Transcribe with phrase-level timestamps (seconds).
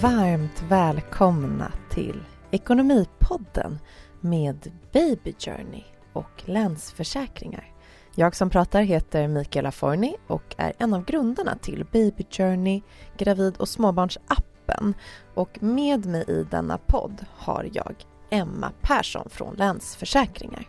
[0.00, 3.78] varmt välkomna till Ekonomipodden
[4.20, 7.72] med Baby Journey och Länsförsäkringar.
[8.14, 12.82] Jag som pratar heter Mikaela Forni och är en av grundarna till Baby Journey,
[13.16, 14.94] gravid och småbarnsappen.
[15.34, 17.94] Och med mig i denna podd har jag
[18.30, 20.68] Emma Persson från Länsförsäkringar.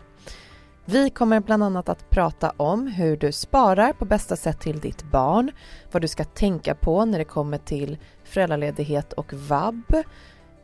[0.84, 5.02] Vi kommer bland annat att prata om hur du sparar på bästa sätt till ditt
[5.02, 5.50] barn,
[5.92, 7.98] vad du ska tänka på när det kommer till
[8.32, 9.94] föräldraledighet och vab,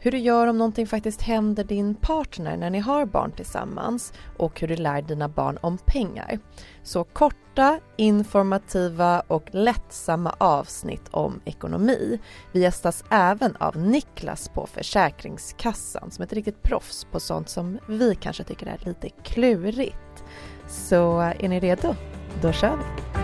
[0.01, 4.61] hur du gör om någonting faktiskt händer din partner när ni har barn tillsammans och
[4.61, 6.39] hur du lär dina barn om pengar.
[6.83, 12.19] Så korta, informativa och lättsamma avsnitt om ekonomi.
[12.53, 17.79] Vi gästas även av Niklas på Försäkringskassan som är ett riktigt proffs på sånt som
[17.89, 20.25] vi kanske tycker är lite klurigt.
[20.69, 21.95] Så är ni redo?
[22.43, 23.18] Då kör vi!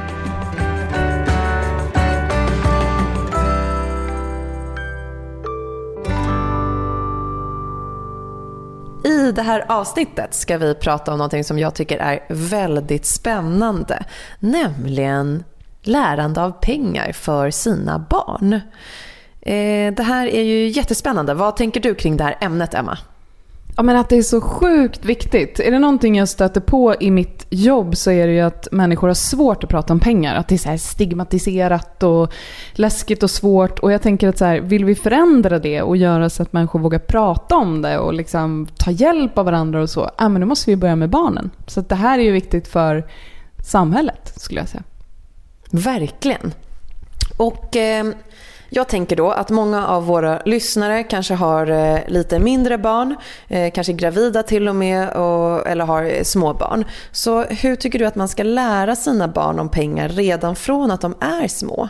[9.05, 14.05] I det här avsnittet ska vi prata om någonting som jag tycker är väldigt spännande,
[14.39, 15.45] nämligen
[15.83, 18.53] lärande av pengar för sina barn.
[19.41, 21.35] Eh, det här är ju jättespännande.
[21.35, 22.99] Vad tänker du kring det här ämnet, Emma?
[23.77, 25.61] Ja, men att det är så sjukt viktigt.
[25.61, 29.09] Är det någonting jag stöter på i mitt jobb så är det ju att människor
[29.09, 30.35] har svårt att prata om pengar.
[30.35, 32.33] Att det är så stigmatiserat och
[32.73, 33.79] läskigt och svårt.
[33.79, 36.79] Och jag tänker att så här, vill vi förändra det och göra så att människor
[36.79, 40.47] vågar prata om det och liksom ta hjälp av varandra och så, ja men då
[40.47, 41.51] måste vi börja med barnen.
[41.67, 43.05] Så det här är ju viktigt för
[43.65, 44.83] samhället skulle jag säga.
[45.71, 46.53] Verkligen.
[47.37, 47.77] Och...
[47.77, 48.05] Eh
[48.77, 53.17] jag tänker då att många av våra lyssnare kanske har eh, lite mindre barn,
[53.49, 56.85] eh, kanske gravida till och med och, eller har eh, småbarn.
[57.13, 61.01] Så hur tycker du att man ska lära sina barn om pengar redan från att
[61.01, 61.89] de är små?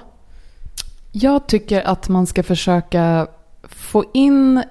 [1.13, 3.27] Jag tycker att man ska försöka
[3.69, 4.63] få in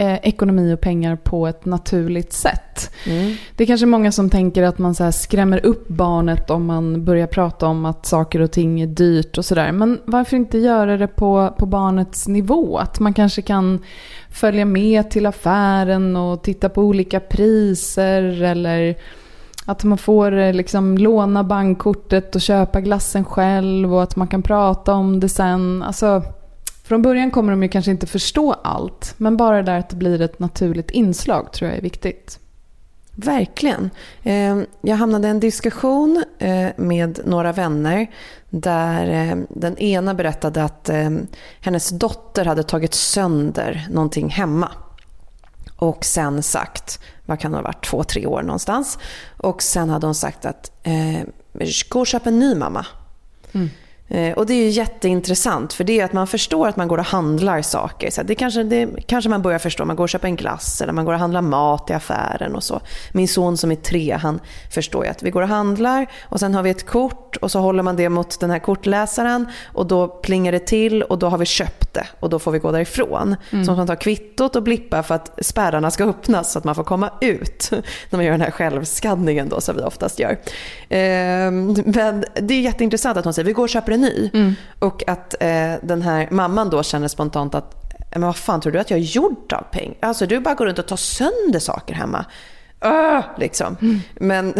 [0.00, 2.90] eh, ekonomi och pengar på ett naturligt sätt.
[3.06, 3.34] Mm.
[3.56, 7.26] Det är kanske många som tänker att man så skrämmer upp barnet om man börjar
[7.26, 9.72] prata om att saker och ting är dyrt och sådär.
[9.72, 12.78] Men varför inte göra det på, på barnets nivå?
[12.78, 13.78] Att man kanske kan
[14.30, 18.96] följa med till affären och titta på olika priser eller
[19.64, 24.42] att man får eh, liksom låna bankkortet och köpa glassen själv och att man kan
[24.42, 25.82] prata om det sen.
[25.82, 26.22] Alltså,
[26.90, 29.96] från början kommer de ju kanske inte förstå allt, men bara det där att det
[29.96, 32.38] blir ett naturligt inslag tror jag är viktigt.
[33.14, 33.90] Verkligen.
[34.22, 38.10] Eh, jag hamnade i en diskussion eh, med några vänner
[38.48, 40.90] där eh, den ena berättade att
[41.60, 44.72] hennes dotter hade tagit sönder någonting hemma.
[45.76, 48.98] Och sen sagt, vad kan det ha varit, två, tre år någonstans.
[49.36, 50.86] Och sen hade hon sagt att,
[51.88, 52.86] gå och köp en ny mamma.
[53.52, 53.70] Mm.
[54.10, 56.98] Eh, och det är ju jätteintressant för det är att man förstår att man går
[56.98, 58.10] och handlar saker.
[58.10, 59.84] Så det, kanske, det kanske man börjar förstå.
[59.84, 62.64] Man går och köper en glass eller man går och handlar mat i affären och
[62.64, 62.80] så.
[63.12, 64.40] Min son som är tre, han
[64.70, 67.60] förstår ju att vi går och handlar och sen har vi ett kort och så
[67.60, 71.38] håller man det mot den här kortläsaren och då plingar det till och då har
[71.38, 73.36] vi köpt det och då får vi gå därifrån.
[73.50, 73.64] Mm.
[73.64, 76.84] Så man tar kvittot och blippar för att spärrarna ska öppnas så att man får
[76.84, 77.68] komma ut
[78.10, 80.38] när man gör den här självskannningen då som vi oftast gör.
[80.88, 84.30] Ehm, men det är jätteintressant att hon säger vi går och köper en ny.
[84.34, 84.54] Mm.
[84.78, 87.76] Och att eh, den här mamman då känner spontant att
[88.10, 89.96] men vad fan tror du att jag är gjord av pengar?
[90.00, 92.24] Alltså du bara går runt och tar sönder saker hemma.
[92.80, 93.76] Öh, liksom.
[93.80, 94.00] Mm.
[94.14, 94.54] Men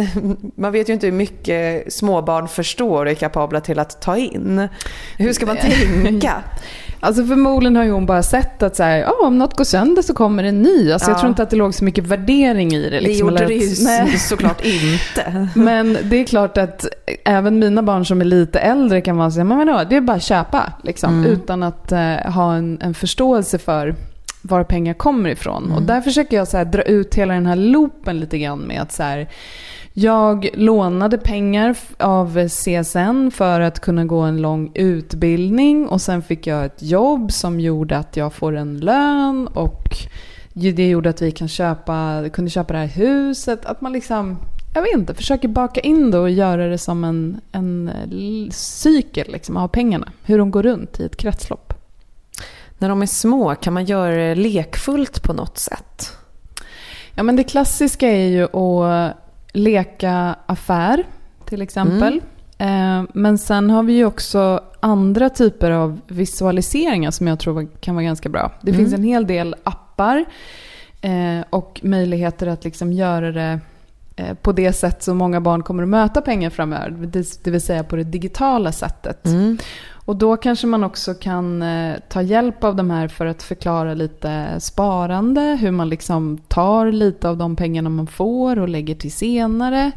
[0.57, 4.69] man vet ju inte hur mycket småbarn förstår och är kapabla till att ta in.
[5.17, 6.43] Hur ska man tänka?
[7.01, 10.03] Alltså förmodligen har ju hon bara sett att så här, oh, om något går sönder
[10.03, 10.93] så kommer en ny.
[10.93, 11.13] Alltså ja.
[11.13, 13.01] Jag tror inte att det låg så mycket värdering i det.
[13.01, 14.19] Liksom, det gjorde det ju nej.
[14.19, 15.49] såklart inte.
[15.55, 16.87] Men det är klart att
[17.25, 20.17] även mina barn som är lite äldre kan vara så men vadå, det är bara
[20.17, 20.73] att köpa.
[20.83, 21.27] Liksom, mm.
[21.27, 23.95] Utan att uh, ha en, en förståelse för
[24.43, 25.65] var pengar kommer ifrån.
[25.65, 25.77] Mm.
[25.77, 28.83] Och där försöker jag så här, dra ut hela den här loopen lite grann med
[28.83, 29.29] att så här,
[29.93, 36.47] jag lånade pengar av CSN för att kunna gå en lång utbildning och sen fick
[36.47, 39.97] jag ett jobb som gjorde att jag får en lön och
[40.53, 43.67] det gjorde att vi kan köpa, kunde köpa det här huset.
[43.67, 44.39] Att man liksom,
[44.75, 47.91] jag vet inte, försöker baka in det och göra det som en, en
[48.53, 50.13] cykel liksom, av pengarna.
[50.23, 51.75] Hur de går runt i ett kretslopp.
[52.79, 56.17] När de är små, kan man göra det lekfullt på något sätt?
[57.15, 59.17] Ja, men det klassiska är ju att
[59.53, 61.05] leka affär
[61.45, 62.21] till exempel.
[62.59, 63.07] Mm.
[63.15, 68.05] Men sen har vi ju också andra typer av visualiseringar som jag tror kan vara
[68.05, 68.53] ganska bra.
[68.63, 68.79] Det mm.
[68.79, 70.25] finns en hel del appar
[71.01, 73.61] eh, och möjligheter att liksom göra det
[74.17, 76.91] eh, på det sätt som många barn kommer att möta pengar framöver.
[77.43, 79.27] Det vill säga på det digitala sättet.
[79.27, 79.59] Mm.
[80.05, 83.95] Och då kanske man också kan eh, ta hjälp av de här för att förklara
[83.95, 89.13] lite sparande, hur man liksom tar lite av de pengarna man får och lägger till
[89.13, 89.91] senare.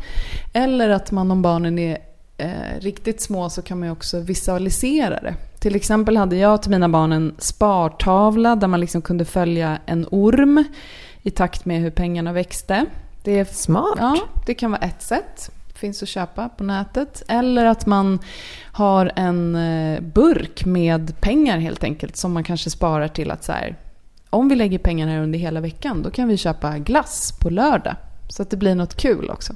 [0.53, 1.97] Eller att man om barnen är
[2.38, 5.35] eh, riktigt små så kan man ju också visualisera det.
[5.59, 10.07] Till exempel hade jag till mina barn en spartavla där man liksom kunde följa en
[10.11, 10.63] orm
[11.21, 12.85] i takt med hur pengarna växte.
[13.23, 13.97] Det är smart.
[13.97, 15.51] Ja, det kan vara ett sätt.
[15.83, 17.24] Finns att köpa på nätet.
[17.27, 18.19] Eller att man
[18.71, 23.51] har en eh, burk med pengar helt enkelt som man kanske sparar till att så
[23.51, 23.75] här,
[24.30, 27.95] om vi lägger pengar här under hela veckan då kan vi köpa glass på lördag.
[28.30, 29.53] Så att det blir något kul också.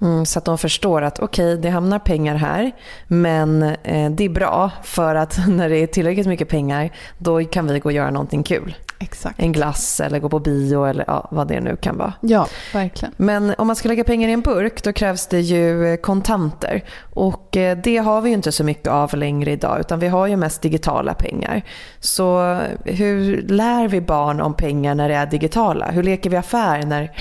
[0.00, 2.72] Mm, så att de förstår att okej, okay, det hamnar pengar här
[3.06, 7.66] men eh, det är bra för att när det är tillräckligt mycket pengar då kan
[7.66, 8.74] vi gå och göra någonting kul.
[9.02, 9.40] Exakt.
[9.40, 12.14] En glass eller gå på bio eller ja, vad det nu kan vara.
[12.20, 13.14] Ja, verkligen.
[13.16, 16.84] Men om man ska lägga pengar i en burk då krävs det ju kontanter.
[17.14, 20.26] Och eh, det har vi ju inte så mycket av längre idag utan vi har
[20.26, 21.62] ju mest digitala pengar.
[22.00, 25.90] Så hur lär vi barn om pengar när det är digitala?
[25.90, 27.12] Hur leker vi affär när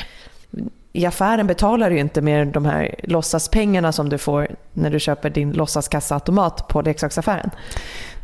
[0.94, 5.30] i affären betalar du inte med de här låtsaspengarna som du får när du köper
[5.30, 7.50] din låtsaskassaautomat på leksaksaffären.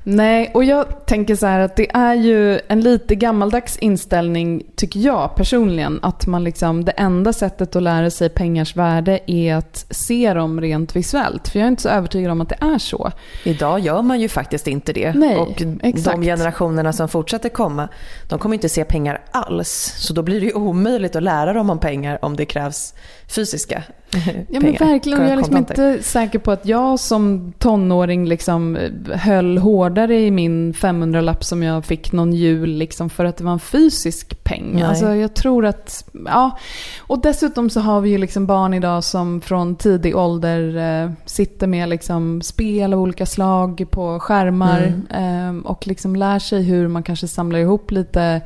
[0.10, 5.00] Nej, och jag tänker så här att det är ju en lite gammaldags inställning, tycker
[5.00, 9.86] jag personligen, att man liksom, det enda sättet att lära sig pengars värde är att
[9.90, 11.48] se dem rent visuellt.
[11.48, 13.12] För jag är inte så övertygad om att det är så.
[13.44, 15.14] Idag gör man ju faktiskt inte det.
[15.14, 16.16] Nej, och exakt.
[16.16, 17.90] de generationerna som fortsätter komma,
[18.30, 19.94] de kommer inte se pengar alls.
[19.98, 22.94] Så då blir det ju omöjligt att lära dem om pengar om det krävs
[23.28, 23.84] fysiska
[24.50, 28.78] Ja men verkligen, jag är liksom inte säker på att jag som tonåring liksom
[29.14, 33.52] höll hårdare i min 500-lapp som jag fick någon jul liksom för att det var
[33.52, 34.72] en fysisk peng.
[34.74, 34.84] Nej.
[34.84, 36.58] Alltså jag tror att, ja.
[37.00, 41.68] Och dessutom så har vi ju liksom barn idag som från tidig ålder eh, sitter
[41.68, 45.58] med liksom spel av olika slag på skärmar mm.
[45.60, 48.42] eh, och liksom lär sig hur man kanske samlar ihop lite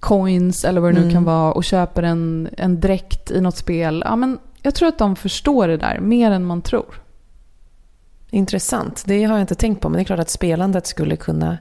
[0.00, 1.14] coins eller vad det nu mm.
[1.14, 4.02] kan vara och köper en, en dräkt i något spel.
[4.06, 7.02] Ja, men jag tror att de förstår det där mer än man tror.
[8.30, 9.04] Intressant.
[9.06, 9.88] Det har jag inte tänkt på.
[9.88, 11.58] Men det är klart att spelandet skulle kunna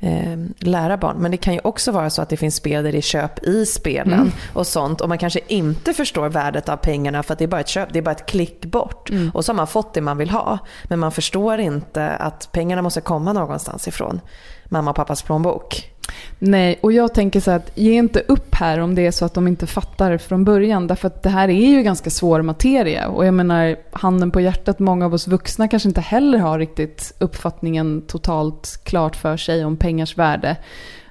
[0.00, 1.16] eh, lära barn.
[1.18, 3.44] Men det kan ju också vara så att det finns spel där det är köp
[3.44, 4.32] i spelen mm.
[4.52, 5.00] och sånt.
[5.00, 7.92] Och man kanske inte förstår värdet av pengarna för att det är bara ett köp,
[7.92, 9.10] det är bara ett klick bort.
[9.10, 9.30] Mm.
[9.34, 10.58] Och så har man fått det man vill ha.
[10.84, 14.20] Men man förstår inte att pengarna måste komma någonstans ifrån
[14.64, 15.93] mamma och pappas plånbok.
[16.38, 19.34] Nej, och jag tänker så att ge inte upp här om det är så att
[19.34, 20.86] de inte fattar från början.
[20.86, 23.08] Därför att det här är ju ganska svår materia.
[23.08, 27.14] Och jag menar, handen på hjärtat, många av oss vuxna kanske inte heller har riktigt
[27.18, 30.56] uppfattningen totalt klart för sig om pengars värde.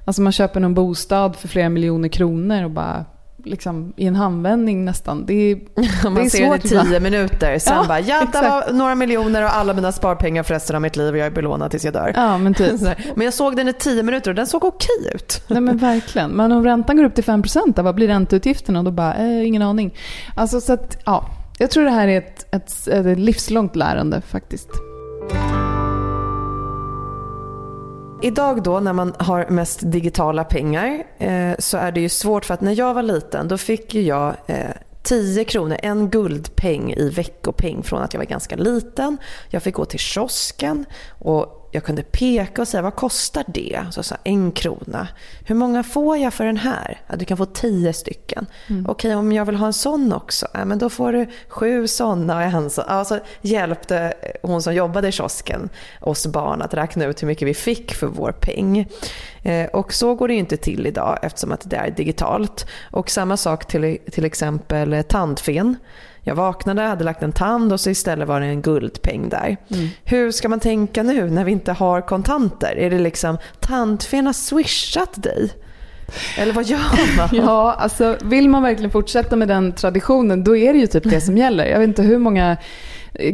[0.05, 3.05] Alltså man köper någon bostad för flera miljoner kronor och bara
[3.43, 5.25] liksom, i en handvändning nästan.
[5.25, 5.55] Det är,
[6.03, 7.59] Man det är ser svårt, det i tio minuter.
[7.59, 10.81] Sen ja, bara, ja, det var några miljoner och alla mina sparpengar för resten av
[10.81, 12.13] mitt liv och jag är belånad tills jag dör.
[12.15, 12.81] Ja, men, typ.
[13.15, 15.43] men jag såg den i tio minuter och den såg okej ut.
[15.47, 16.31] Nej men verkligen.
[16.31, 18.83] Men om räntan går upp till 5% vad blir ränteutgifterna?
[18.83, 19.93] Då bara, eh, ingen aning.
[20.35, 21.29] Alltså så att, ja.
[21.57, 24.69] Jag tror det här är ett, ett, ett livslångt lärande faktiskt.
[28.23, 32.53] Idag då när man har mest digitala pengar eh, så är det ju svårt för
[32.53, 34.57] att när jag var liten då fick ju jag eh,
[35.03, 39.17] 10 kronor, en guldpeng i veckopeng från att jag var ganska liten.
[39.49, 40.85] Jag fick gå till kiosken
[41.19, 43.79] och jag kunde peka och säga vad kostar det?
[43.91, 45.07] Så sa en krona.
[45.45, 47.01] Hur många får jag för den här?
[47.07, 48.45] Ja, du kan få tio stycken.
[48.69, 48.85] Mm.
[48.89, 50.47] Okej, om jag vill ha en sån också?
[50.53, 52.85] Ja, men då får du sju såna och en sån.
[52.87, 55.69] Alltså hjälpte hon som jobbade i kiosken
[56.01, 58.87] oss barn att räkna ut hur mycket vi fick för vår peng.
[59.43, 62.67] Eh, och så går det ju inte till idag eftersom att det är digitalt.
[62.91, 65.77] Och samma sak till, till exempel tandfen.
[66.23, 69.57] Jag vaknade, hade lagt en tand och så istället var det en guldpeng där.
[69.67, 69.87] Mm.
[70.03, 72.75] Hur ska man tänka nu när vi inte har kontanter?
[72.77, 75.51] Är det liksom tandfen har swishat dig?
[76.37, 77.29] Eller vad gör man?
[77.45, 81.21] ja, alltså vill man verkligen fortsätta med den traditionen då är det ju typ det
[81.21, 81.65] som gäller.
[81.65, 82.57] Jag vet inte hur många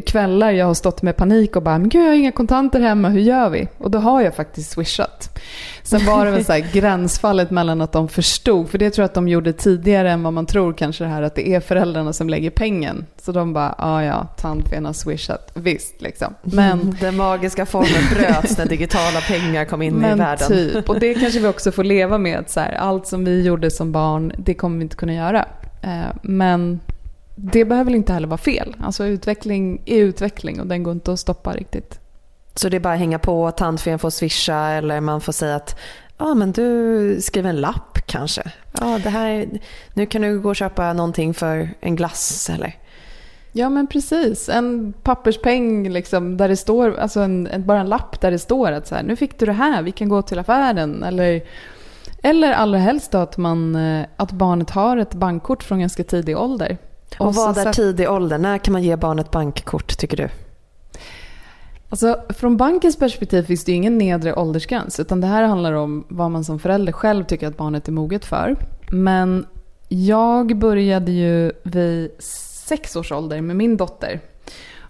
[0.05, 3.09] kvällar jag har stått med panik och bara “men gud jag har inga kontanter hemma,
[3.09, 5.39] hur gör vi?” Och då har jag faktiskt swishat.
[5.83, 9.05] Sen var det väl så här gränsfallet mellan att de förstod, för det tror jag
[9.05, 12.13] att de gjorde tidigare än vad man tror kanske det här att det är föräldrarna
[12.13, 13.05] som lägger pengen.
[13.21, 16.33] Så de bara “ja ja, tandfen har swishat, visst liksom”.
[16.41, 20.47] Men den magiska formen bröts när digitala pengar kom in men i världen.
[20.47, 22.39] typ, och det kanske vi också får leva med.
[22.39, 25.45] Att så här, allt som vi gjorde som barn, det kommer vi inte kunna göra.
[25.81, 26.79] Eh, men
[27.41, 28.75] det behöver inte heller vara fel.
[28.79, 31.99] Alltså utveckling är utveckling och den går inte att stoppa riktigt.
[32.55, 35.79] Så det är bara att hänga på, tandfen får swisha eller man får säga att
[36.17, 38.51] ja men du skriver en lapp kanske.
[38.79, 39.47] Ja, det här,
[39.93, 42.75] nu kan du gå och köpa någonting för en glass eller
[43.51, 48.21] Ja men precis, en papperspeng liksom där det står, alltså en, en, bara en lapp
[48.21, 50.39] där det står att så här, nu fick du det här, vi kan gå till
[50.39, 51.03] affären.
[51.03, 51.43] Eller,
[52.23, 56.37] eller allra helst då att, man, eh, att barnet har ett bankkort från ganska tidig
[56.37, 56.77] ålder.
[57.17, 58.37] Och, och vad är tidig ålder?
[58.37, 60.29] När kan man ge barnet bankkort tycker du?
[61.89, 64.99] Alltså, från bankens perspektiv finns det ju ingen nedre åldersgräns.
[64.99, 68.25] Utan det här handlar om vad man som förälder själv tycker att barnet är moget
[68.25, 68.55] för.
[68.91, 69.45] Men
[69.87, 72.11] jag började ju vid
[72.67, 74.19] sex års ålder med min dotter.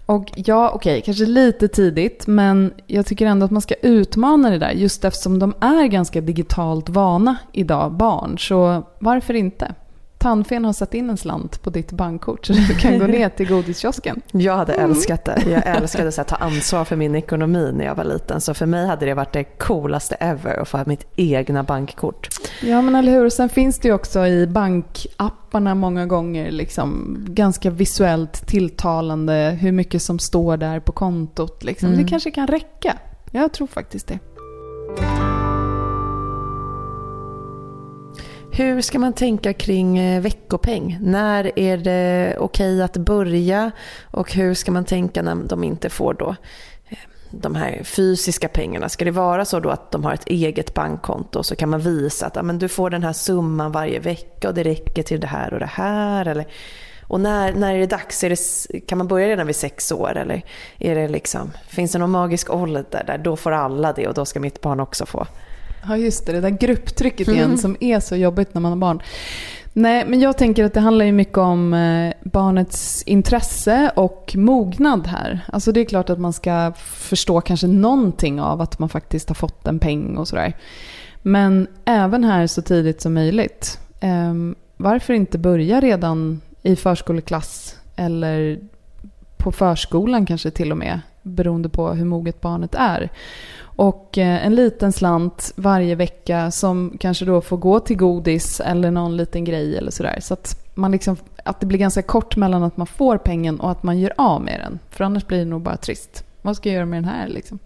[0.06, 4.50] Och ja, okej, okay, kanske lite tidigt, men jag tycker ändå att man ska utmana
[4.50, 8.38] det där just eftersom de är ganska digitalt vana idag, barn.
[8.38, 9.74] Så varför inte?
[10.20, 13.48] Tandfen har satt in en slant på ditt bankkort så du kan gå ner till
[13.48, 14.22] godiskiosken.
[14.32, 14.90] Jag hade mm.
[14.90, 15.42] älskat det.
[15.46, 18.40] Jag älskade att ta ansvar för min ekonomi när jag var liten.
[18.40, 22.28] Så för mig hade det varit det coolaste ever att få ha mitt egna bankkort.
[22.62, 23.30] Ja men eller hur.
[23.30, 30.02] Sen finns det ju också i bankapparna många gånger liksom ganska visuellt tilltalande hur mycket
[30.02, 31.64] som står där på kontot.
[31.64, 31.88] Liksom.
[31.88, 32.02] Mm.
[32.02, 32.98] Det kanske kan räcka.
[33.30, 34.18] Jag tror faktiskt det.
[38.52, 40.98] Hur ska man tänka kring eh, veckopeng?
[41.00, 43.70] När är det okej att börja
[44.02, 46.36] och hur ska man tänka när de inte får då
[46.88, 46.98] eh,
[47.30, 48.88] de här fysiska pengarna?
[48.88, 51.80] Ska det vara så då att de har ett eget bankkonto och så kan man
[51.80, 55.20] visa att ja, men du får den här summan varje vecka och det räcker till
[55.20, 56.26] det här och det här?
[56.26, 56.46] Eller,
[57.02, 58.24] och när, när är det dags?
[58.24, 60.16] Är det, kan man börja redan vid sex år?
[60.16, 60.42] Eller
[60.78, 64.24] är det liksom, finns det någon magisk ålder där då får alla det och då
[64.24, 65.26] ska mitt barn också få?
[65.88, 66.32] Ja, just det.
[66.32, 67.58] Det där grupptrycket igen mm.
[67.58, 69.02] som är så jobbigt när man har barn.
[69.72, 75.06] Nej, men jag tänker att det handlar ju mycket om eh, barnets intresse och mognad
[75.06, 75.40] här.
[75.52, 79.34] Alltså det är klart att man ska förstå kanske någonting av att man faktiskt har
[79.34, 80.56] fått en peng och sådär.
[81.22, 83.78] Men även här så tidigt som möjligt.
[84.00, 88.58] Ehm, varför inte börja redan i förskoleklass eller
[89.40, 93.10] på förskolan kanske till och med, beroende på hur moget barnet är.
[93.62, 98.90] Och eh, en liten slant varje vecka som kanske då får gå till godis eller
[98.90, 100.18] någon liten grej eller sådär.
[100.20, 103.70] Så att, man liksom, att det blir ganska kort mellan att man får pengen och
[103.70, 104.78] att man gör av med den.
[104.90, 106.24] För annars blir det nog bara trist.
[106.42, 107.58] Vad ska jag göra med den här liksom?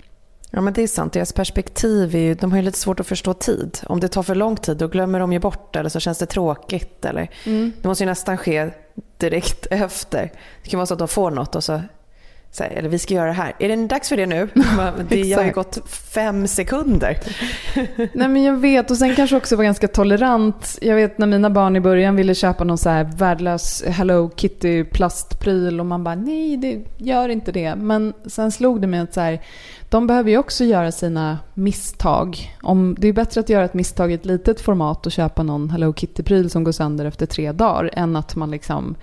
[0.54, 1.12] Ja men det är sant.
[1.12, 3.78] Deras perspektiv är ju, de har ju lite svårt att förstå tid.
[3.86, 6.26] Om det tar för lång tid då glömmer de ju bort eller så känns det
[6.26, 7.04] tråkigt.
[7.04, 7.72] Eller, mm.
[7.82, 8.70] Det måste ju nästan ske
[9.18, 10.32] direkt efter.
[10.62, 11.82] Det kan vara så att de får något och så
[12.62, 13.52] här, eller vi ska göra det här.
[13.58, 14.48] Är det dags för det nu?
[15.08, 17.18] det har ju gått fem sekunder.
[18.12, 20.78] Nej men jag vet och sen kanske också vara ganska tolerant.
[20.82, 24.84] Jag vet när mina barn i början ville köpa någon så här värdelös Hello Kitty
[24.84, 27.76] plastpryl och man bara nej det gör inte det.
[27.76, 29.40] Men sen slog det mig att så här,
[29.88, 32.56] de behöver ju också göra sina misstag.
[32.62, 35.70] Om, det är bättre att göra ett misstag i ett litet format och köpa någon
[35.70, 38.96] Hello Kitty-pryl som går sönder efter tre dagar än att man liksom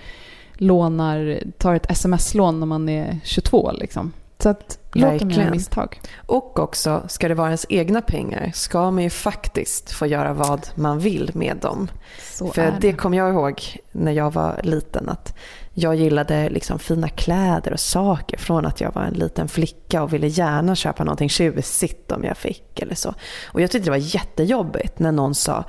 [0.62, 3.72] lånar, tar ett sms-lån när man är 22.
[3.72, 4.14] Liksom.
[4.40, 6.02] Så att låt dem göra misstag.
[6.26, 10.68] Och också, ska det vara ens egna pengar ska man ju faktiskt få göra vad
[10.76, 11.88] man vill med dem.
[12.22, 12.78] Så För det.
[12.82, 15.38] det kommer jag ihåg när jag var liten att
[15.74, 20.14] jag gillade liksom fina kläder och saker från att jag var en liten flicka och
[20.14, 23.14] ville gärna köpa någonting tjusigt om jag fick eller så.
[23.46, 25.64] Och jag tyckte det var jättejobbigt när någon sa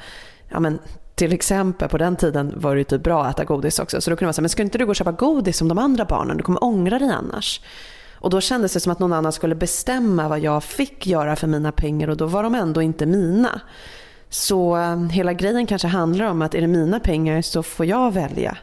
[0.49, 0.78] ja men
[1.23, 4.00] till exempel på den tiden var det typ bra att äta godis också.
[4.00, 5.79] Så då kunde man säga, men ska inte du gå och köpa godis som de
[5.79, 6.37] andra barnen?
[6.37, 7.61] Du kommer ångra dig annars.
[8.14, 11.47] Och då kändes det som att någon annan skulle bestämma vad jag fick göra för
[11.47, 13.61] mina pengar och då var de ändå inte mina.
[14.29, 18.12] Så eh, hela grejen kanske handlar om att är det mina pengar så får jag
[18.12, 18.57] välja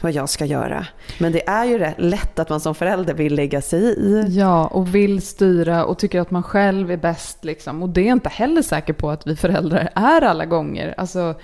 [0.00, 0.86] vad jag ska göra.
[1.18, 4.24] Men det är ju lätt att man som förälder vill lägga sig i.
[4.28, 7.44] Ja, och vill styra och tycker att man själv är bäst.
[7.44, 7.82] Liksom.
[7.82, 10.94] Och det är jag inte heller säker på att vi föräldrar är alla gånger.
[10.96, 11.34] Alltså,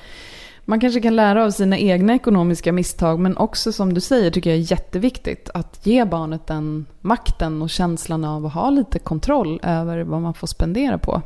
[0.65, 4.51] man kanske kan lära av sina egna ekonomiska misstag men också som du säger tycker
[4.51, 9.61] jag är jätteviktigt att ge barnet den makten och känslan av att ha lite kontroll
[9.63, 11.23] över vad man får spendera på.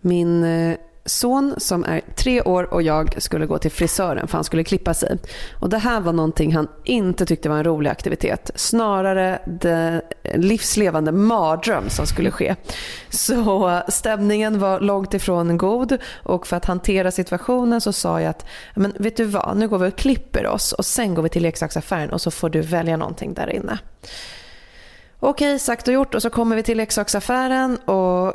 [0.00, 4.44] Min eh, son som är tre år och jag skulle gå till frisören för han
[4.44, 5.18] skulle klippa sig.
[5.60, 8.50] Och det här var någonting han inte tyckte var en rolig aktivitet.
[8.54, 10.02] Snarare det
[10.34, 12.56] livslevande mardröm som skulle ske.
[13.10, 18.46] Så stämningen var långt ifrån god och för att hantera situationen så sa jag att
[18.74, 21.42] men vet du vad, nu går vi och klipper oss och sen går vi till
[21.42, 23.78] leksaksaffären och så får du välja någonting där inne.
[25.20, 28.34] Okej, sagt och gjort och så kommer vi till leksaksaffären och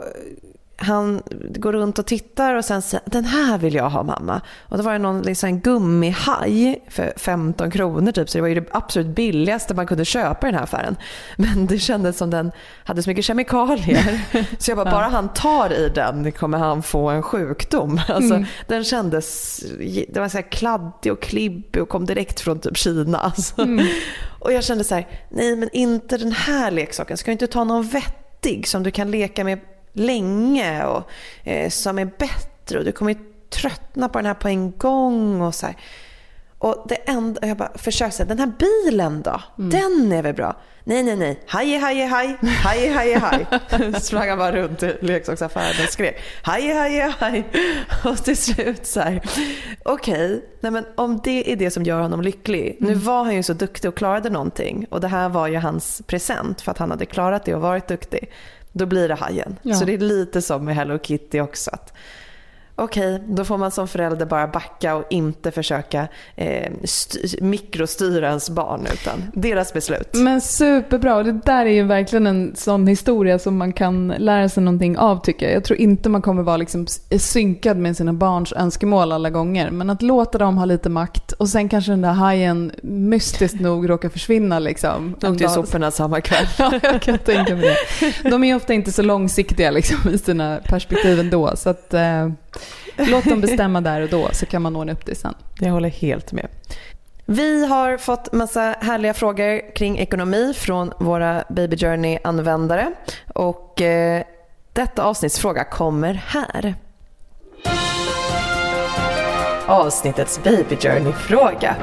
[0.80, 1.22] han
[1.56, 4.42] går runt och tittar och sen säger den här vill jag ha mamma.
[4.60, 8.30] Och då var det någon liksom, en gummihaj för 15 kronor typ.
[8.30, 10.96] Så det var ju det absolut billigaste man kunde köpa i den här affären.
[11.36, 12.52] Men det kändes som den
[12.84, 14.22] hade så mycket kemikalier.
[14.58, 18.02] Så jag bara, bara han tar i den kommer han få en sjukdom.
[18.08, 18.46] Alltså, mm.
[18.68, 19.60] Den kändes,
[20.10, 23.18] den var så här kladdig och klibbig och kom direkt från typ Kina.
[23.18, 23.62] Alltså.
[23.62, 23.88] Mm.
[24.40, 27.18] Och jag kände så här, nej men inte den här leksaken.
[27.18, 29.60] Ska jag inte ta någon vettig som du kan leka med
[29.98, 31.10] länge och
[31.44, 33.16] eh, som är bättre och du kommer
[33.50, 35.76] tröttna på den här på en gång och så här.
[36.60, 39.42] Och det enda, jag bara försöker säga, den här bilen då?
[39.58, 39.70] Mm.
[39.70, 40.56] Den är väl bra?
[40.84, 41.44] Nej, nej, nej.
[41.48, 43.46] Haj, haj, haj, haj, haj, haj.
[44.02, 47.44] Sprang han bara runt i leksaksaffären och skrek haj, haj, haj.
[48.06, 49.22] Och till slut så här,
[49.84, 52.78] okej, okay, om det är det som gör honom lycklig.
[52.80, 52.94] Mm.
[52.94, 56.02] Nu var han ju så duktig och klarade någonting och det här var ju hans
[56.08, 58.32] present för att han hade klarat det och varit duktig
[58.78, 59.56] då blir det hajen.
[59.62, 59.76] Ja.
[59.76, 61.72] Så det är lite som med Hello Kitty också.
[61.74, 61.94] Att,
[62.80, 66.72] Okej, okay, då får man som förälder bara backa och inte försöka eh,
[67.42, 70.10] mikrostyra ens barn utan deras beslut.
[70.14, 74.50] Men superbra, och det där är ju verkligen en sån historia som man kan lära
[74.50, 75.56] sig någonting av tycker jag.
[75.56, 79.72] Jag tror inte man kommer vara liksom synkad med sina barns önskemål alla gånger.
[79.72, 83.90] Men att låta dem ha lite makt och sen kanske den där hajen mystiskt nog
[83.90, 85.16] råkar försvinna liksom.
[85.20, 86.48] De till soporna samma kväll.
[86.58, 87.78] ja, jag kan tänka mig
[88.22, 88.30] det.
[88.30, 91.56] De är ofta inte så långsiktiga liksom, i sina perspektiv ändå.
[91.56, 92.30] Så att, eh,
[92.98, 95.34] Låt dem bestämma där och då så kan man ordna upp det sen.
[95.60, 96.48] Jag håller helt med.
[97.26, 102.92] Vi har fått massa härliga frågor kring ekonomi från våra Baby Journey-användare.
[103.28, 104.24] Och eh,
[104.74, 106.76] detta avsnittsfråga kommer här.
[109.68, 111.76] Avsnittets Baby Journey-fråga.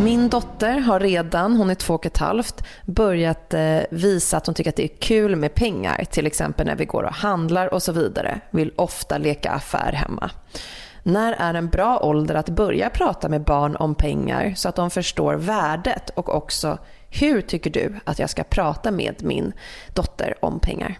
[0.00, 4.54] Min dotter har redan, hon är två och ett halvt, börjat eh, visa att hon
[4.54, 6.04] tycker att det är kul med pengar.
[6.10, 8.40] Till exempel när vi går och handlar och så vidare.
[8.50, 10.30] Vill ofta leka affär hemma.
[11.02, 14.90] När är en bra ålder att börja prata med barn om pengar så att de
[14.90, 16.78] förstår värdet och också
[17.10, 19.52] hur tycker du att jag ska prata med min
[19.94, 20.98] dotter om pengar?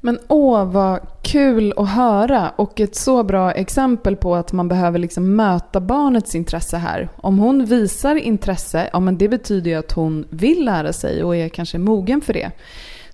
[0.00, 4.98] Men åh vad kul att höra och ett så bra exempel på att man behöver
[4.98, 7.08] liksom möta barnets intresse här.
[7.16, 11.36] Om hon visar intresse, ja men det betyder ju att hon vill lära sig och
[11.36, 12.50] är kanske mogen för det.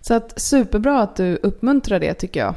[0.00, 2.54] Så att superbra att du uppmuntrar det tycker jag.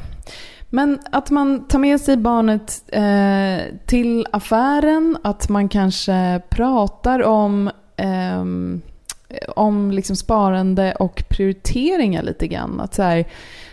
[0.70, 7.68] Men att man tar med sig barnet eh, till affären, att man kanske pratar om
[7.96, 8.44] eh,
[9.48, 12.80] om liksom sparande och prioriteringar lite grann.
[12.80, 13.26] Att så här,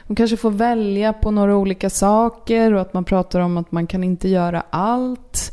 [0.06, 3.86] man kanske får välja på några olika saker och att man pratar om att man
[3.86, 5.52] kan inte göra allt.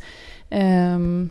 [0.96, 1.30] Um,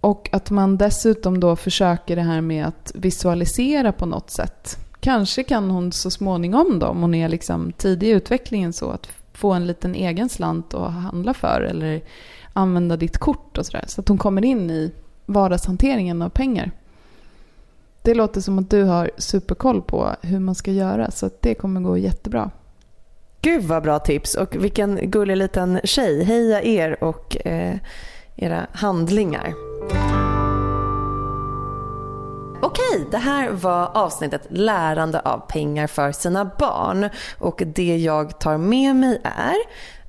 [0.00, 4.78] och att man dessutom då försöker det här med att visualisera på något sätt.
[5.00, 9.08] Kanske kan hon så småningom då, om hon är liksom tidig i utvecklingen så, att
[9.32, 12.00] få en liten egen slant att handla för eller
[12.52, 13.84] använda ditt kort och sådär.
[13.86, 14.92] Så att hon kommer in i
[15.26, 16.70] vardagshanteringen av pengar.
[18.04, 21.80] Det låter som att du har superkoll på hur man ska göra så det kommer
[21.80, 22.50] gå jättebra.
[23.40, 26.24] Gud vad bra tips och vilken gullig liten tjej.
[26.24, 27.76] Heja er och eh,
[28.36, 29.54] era handlingar.
[32.62, 37.08] Okej, det här var avsnittet Lärande av pengar för sina barn.
[37.38, 39.56] Och det jag tar med mig är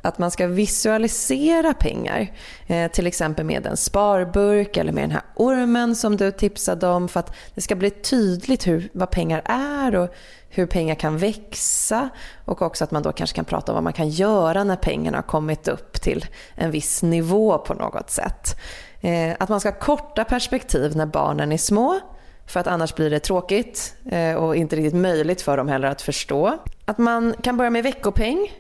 [0.04, 2.32] att man ska visualisera pengar.
[2.68, 7.10] Eh, till exempel med en sparburk eller med den här ormen som du tipsade om
[7.10, 10.10] för att det ska bli tydligt hur, vad pengar är och
[10.50, 12.10] hur pengar kan växa
[12.46, 15.18] och också att man då kanske kan prata om vad man kan göra när pengarna
[15.18, 18.60] har kommit upp till en viss nivå på något sätt.
[19.02, 22.00] Eh, att man ska ha korta perspektiv när barnen är små
[22.46, 26.02] för att annars blir det tråkigt eh, och inte riktigt möjligt för dem heller att
[26.02, 26.58] förstå.
[26.86, 28.52] Att man kan börja med veckopeng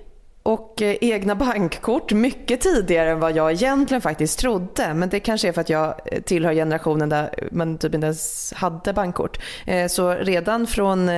[0.43, 4.93] och eh, egna bankkort mycket tidigare än vad jag egentligen faktiskt trodde.
[4.93, 8.53] Men det kanske är för att jag eh, tillhör generationen där man typ inte ens
[8.53, 9.39] hade bankkort.
[9.65, 11.09] Eh, så redan från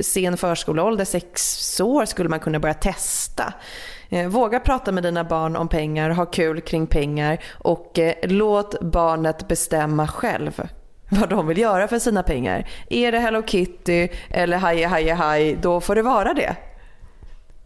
[0.00, 3.52] sen förskoleålder, sex år, skulle man kunna börja testa.
[4.28, 10.08] Våga prata med dina barn om pengar, ha kul kring pengar och låt barnet bestämma
[10.08, 10.62] själv
[11.08, 12.68] vad de vill göra för sina pengar.
[12.90, 16.56] Är det Hello Kitty eller Haje Haje Haj, då får det vara det.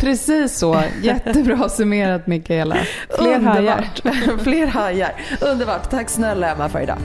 [0.03, 0.83] Precis så.
[1.03, 2.77] Jättebra summerat Mikaela.
[3.19, 3.85] Fler hajar.
[4.45, 5.13] Fler hajar.
[5.41, 5.91] Underbart.
[5.91, 6.99] Tack snälla Emma för idag.